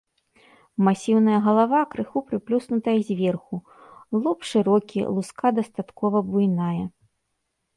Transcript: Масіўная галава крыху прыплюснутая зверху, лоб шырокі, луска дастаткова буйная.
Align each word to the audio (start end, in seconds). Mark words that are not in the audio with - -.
Масіўная 0.85 1.39
галава 1.47 1.81
крыху 1.91 2.23
прыплюснутая 2.31 2.95
зверху, 3.09 3.55
лоб 4.23 4.39
шырокі, 4.53 5.01
луска 5.19 5.47
дастаткова 5.59 6.17
буйная. 6.33 6.85